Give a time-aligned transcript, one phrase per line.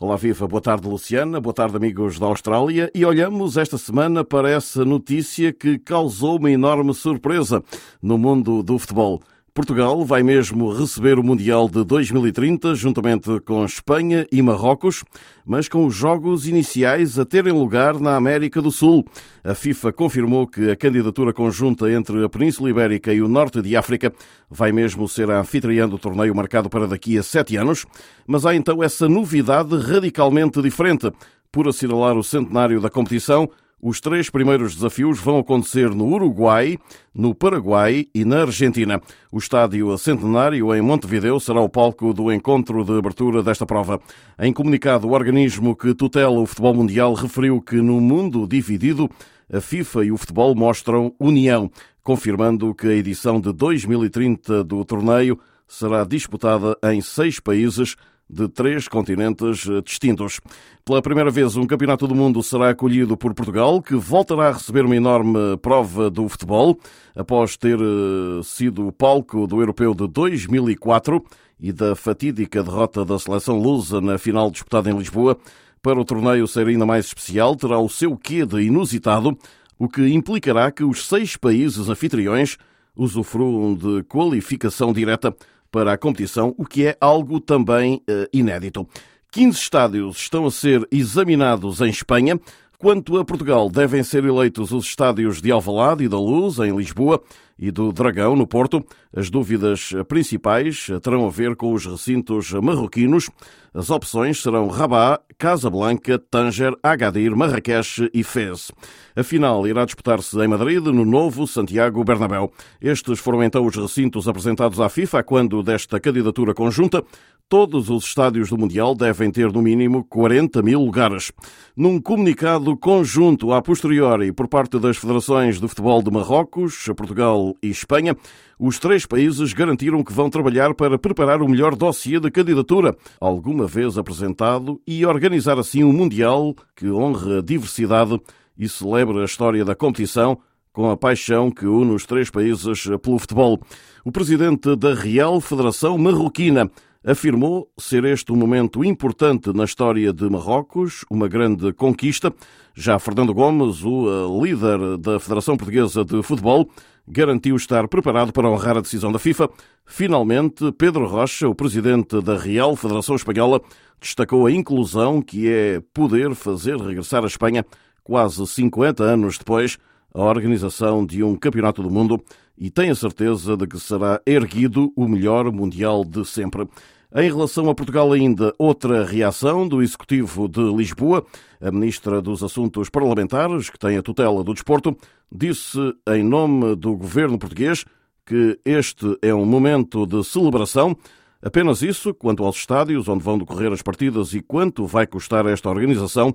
[0.00, 0.48] Olá, viva.
[0.48, 1.40] Boa tarde, Luciana.
[1.40, 2.90] Boa tarde, amigos da Austrália.
[2.92, 7.62] E olhamos esta semana para essa notícia que causou uma enorme surpresa
[8.02, 9.22] no mundo do futebol.
[9.54, 15.04] Portugal vai mesmo receber o Mundial de 2030, juntamente com Espanha e Marrocos,
[15.46, 19.04] mas com os jogos iniciais a terem lugar na América do Sul.
[19.44, 23.76] A FIFA confirmou que a candidatura conjunta entre a Península Ibérica e o Norte de
[23.76, 24.12] África
[24.50, 27.86] vai mesmo ser a anfitriã do torneio marcado para daqui a sete anos,
[28.26, 31.12] mas há então essa novidade radicalmente diferente.
[31.52, 33.48] Por assinalar o centenário da competição,
[33.84, 36.78] os três primeiros desafios vão acontecer no Uruguai,
[37.14, 38.98] no Paraguai e na Argentina.
[39.30, 44.00] O estádio Centenário, em Montevideo, será o palco do encontro de abertura desta prova.
[44.38, 49.06] Em comunicado, o organismo que tutela o futebol mundial referiu que no mundo dividido,
[49.52, 51.70] a FIFA e o futebol mostram união,
[52.02, 57.96] confirmando que a edição de 2030 do torneio será disputada em seis países
[58.34, 60.40] de três continentes eh, distintos.
[60.84, 64.84] Pela primeira vez, um Campeonato do Mundo será acolhido por Portugal, que voltará a receber
[64.84, 66.78] uma enorme prova do futebol,
[67.14, 71.24] após ter eh, sido palco do Europeu de 2004
[71.60, 75.38] e da fatídica derrota da seleção lusa na final disputada em Lisboa.
[75.80, 79.38] Para o torneio ser ainda mais especial, terá o seu quê de inusitado,
[79.78, 82.56] o que implicará que os seis países anfitriões
[82.96, 85.34] usufruam de qualificação direta
[85.74, 88.88] para a competição, o que é algo também uh, inédito.
[89.32, 92.38] 15 estádios estão a ser examinados em Espanha.
[92.78, 97.20] Quanto a Portugal, devem ser eleitos os estádios de Alvalade e da Luz, em Lisboa,
[97.58, 98.86] e do Dragão, no Porto.
[99.12, 103.28] As dúvidas principais terão a ver com os recintos marroquinos.
[103.76, 108.70] As opções serão Rabat, Casablanca, Tanger, Agadir, Marrakech e Fez.
[109.16, 112.52] A final irá disputar-se em Madrid, no novo Santiago Bernabéu.
[112.80, 117.02] Estes foram então os recintos apresentados à FIFA quando desta candidatura conjunta.
[117.46, 121.30] Todos os estádios do Mundial devem ter no mínimo 40 mil lugares.
[121.76, 127.68] Num comunicado conjunto a posteriori por parte das federações de futebol de Marrocos, Portugal e
[127.68, 128.16] Espanha,
[128.58, 133.63] os três países garantiram que vão trabalhar para preparar o melhor dossiê de candidatura, alguma
[133.66, 138.20] vez apresentado, e organizar assim um Mundial que honre a diversidade
[138.56, 140.38] e celebra a história da competição
[140.72, 143.60] com a paixão que une os três países pelo futebol.
[144.04, 146.70] O presidente da Real Federação Marroquina
[147.04, 152.32] afirmou ser este um momento importante na história de Marrocos, uma grande conquista.
[152.74, 156.68] Já Fernando Gomes, o eh, líder da Federação Portuguesa de Futebol,
[157.06, 159.50] garantiu estar preparado para honrar a decisão da FIFA.
[159.84, 163.60] Finalmente, Pedro Rocha, o presidente da Real Federação Espanhola,
[164.00, 167.66] destacou a inclusão que é poder fazer regressar a Espanha,
[168.02, 169.76] quase 50 anos depois,
[170.14, 172.22] a organização de um campeonato do mundo
[172.56, 176.68] e tem a certeza de que será erguido o melhor mundial de sempre.
[177.16, 181.24] Em relação a Portugal, ainda outra reação do Executivo de Lisboa.
[181.60, 184.96] A Ministra dos Assuntos Parlamentares, que tem a tutela do desporto,
[185.30, 185.78] disse
[186.08, 187.84] em nome do governo português
[188.26, 190.96] que este é um momento de celebração.
[191.40, 195.68] Apenas isso, quanto aos estádios onde vão decorrer as partidas e quanto vai custar esta
[195.68, 196.34] organização,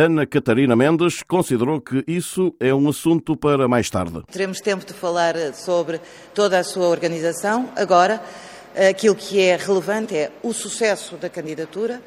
[0.00, 4.22] Ana Catarina Mendes considerou que isso é um assunto para mais tarde.
[4.30, 6.00] Teremos tempo de falar sobre
[6.32, 8.22] toda a sua organização agora.
[8.88, 12.00] Aquilo que é relevante é o sucesso da candidatura,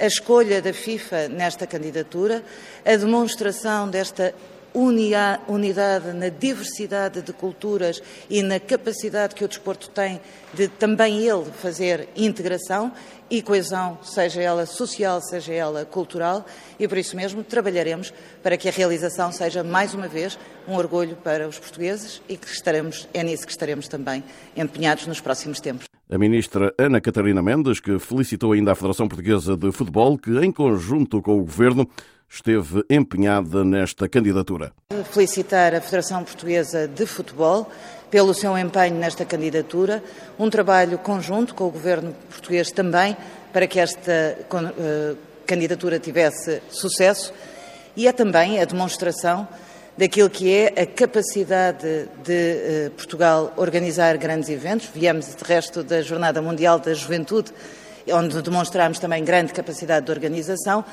[0.00, 2.42] a escolha da FIFA nesta candidatura,
[2.84, 4.34] a demonstração desta
[4.78, 8.00] unidade na diversidade de culturas
[8.30, 10.20] e na capacidade que o desporto tem
[10.54, 12.92] de também ele fazer integração
[13.30, 16.46] e coesão, seja ela social, seja ela cultural,
[16.78, 18.12] e por isso mesmo trabalharemos
[18.42, 22.46] para que a realização seja mais uma vez um orgulho para os portugueses e que
[22.46, 24.24] estaremos, é nisso que estaremos também
[24.56, 25.86] empenhados nos próximos tempos.
[26.10, 30.50] A ministra Ana Catarina Mendes, que felicitou ainda a Federação Portuguesa de Futebol, que em
[30.50, 31.86] conjunto com o governo
[32.28, 34.72] esteve empenhada nesta candidatura.
[35.10, 37.70] Felicitar a Federação Portuguesa de Futebol
[38.10, 40.02] pelo seu empenho nesta candidatura,
[40.38, 43.16] um trabalho conjunto com o governo português também
[43.52, 45.16] para que esta uh,
[45.46, 47.32] candidatura tivesse sucesso
[47.96, 49.48] e é também a demonstração
[49.96, 54.88] daquilo que é a capacidade de uh, Portugal organizar grandes eventos.
[54.94, 57.52] Viemos, de resto, da Jornada Mundial da Juventude,
[58.10, 60.84] onde demonstramos também grande capacidade de organização,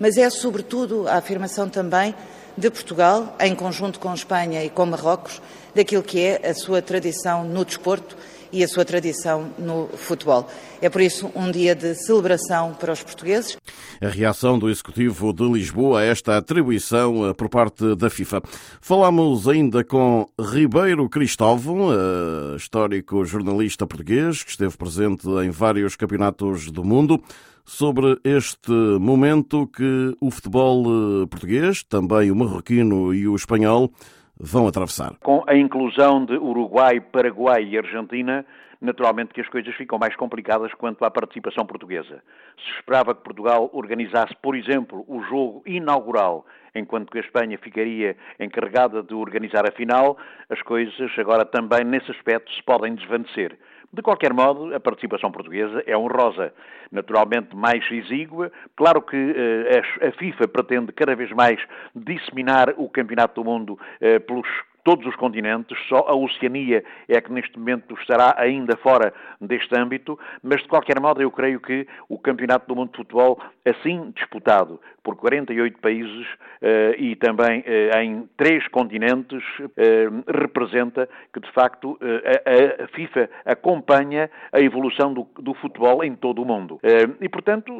[0.00, 2.14] mas é, sobretudo, a afirmação também
[2.56, 5.40] de Portugal, em conjunto com Espanha e com Marrocos,
[5.74, 8.16] daquilo que é a sua tradição no desporto
[8.52, 10.48] e a sua tradição no futebol.
[10.80, 13.56] É por isso um dia de celebração para os portugueses.
[14.00, 18.42] A reação do Executivo de Lisboa a esta atribuição eh, por parte da FIFA.
[18.80, 26.70] Falamos ainda com Ribeiro Cristóvão, eh, histórico jornalista português que esteve presente em vários campeonatos
[26.70, 27.22] do mundo
[27.64, 33.92] sobre este momento que o futebol eh, português, também o marroquino e o espanhol,
[34.40, 35.14] vão atravessar.
[35.20, 38.44] Com a inclusão de Uruguai, Paraguai e Argentina,
[38.80, 42.22] naturalmente que as coisas ficam mais complicadas quanto à participação portuguesa.
[42.56, 48.16] Se esperava que Portugal organizasse, por exemplo, o jogo inaugural, enquanto que a Espanha ficaria
[48.38, 50.16] encarregada de organizar a final,
[50.48, 53.58] as coisas agora também nesse aspecto se podem desvanecer.
[53.92, 56.52] De qualquer modo, a participação portuguesa é honrosa,
[56.92, 58.52] naturalmente mais exígua.
[58.76, 61.60] Claro que uh, a FIFA pretende cada vez mais
[61.94, 64.46] disseminar o Campeonato do Mundo uh, pelos
[64.84, 70.18] todos os continentes, só a Oceania é que neste momento estará ainda fora deste âmbito,
[70.42, 74.80] mas de qualquer modo eu creio que o Campeonato do Mundo de Futebol, assim disputado
[75.02, 81.98] por 48 países uh, e também uh, em três continentes, uh, representa que de facto
[82.00, 86.80] a, a, FIFA acompanha a evolução do, do, futebol em todo o mundo.
[87.20, 87.72] e portanto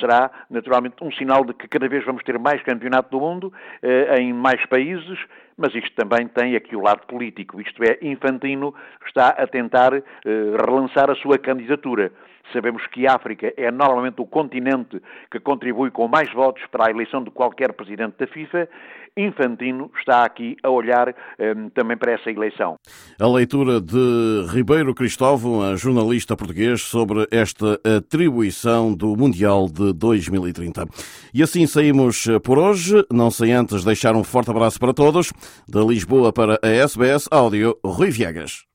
[0.00, 3.52] será naturalmente um sinal de que cada vez vamos ter mais Campeonato do Mundo
[4.18, 5.18] em mais países
[5.56, 8.74] mas isto também tem aqui o lado político, isto é, Infantino
[9.06, 10.02] está a tentar eh,
[10.64, 12.12] relançar a sua candidatura.
[12.52, 15.00] Sabemos que a África é normalmente o continente
[15.30, 18.68] que contribui com mais votos para a eleição de qualquer presidente da FIFA.
[19.16, 22.76] Infantino está aqui a olhar um, também para essa eleição.
[23.18, 30.86] A leitura de Ribeiro Cristóvão, jornalista português, sobre esta atribuição do Mundial de 2030.
[31.32, 33.06] E assim saímos por hoje.
[33.10, 35.32] Não sem antes deixar um forte abraço para todos.
[35.66, 38.66] Da Lisboa para a SBS Áudio, Rui Viegas.